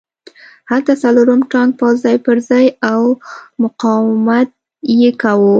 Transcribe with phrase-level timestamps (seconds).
[0.71, 3.01] هلته څلورم ټانک پوځ ځای پرځای و او
[3.63, 4.49] مقاومت
[5.01, 5.49] یې کاوه